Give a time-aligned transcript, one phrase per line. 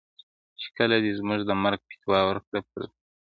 [0.59, 2.99] چي کله دې زموږ د مرگ فتواء ورکړه پردو ته,